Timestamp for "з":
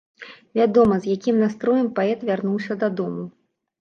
1.03-1.11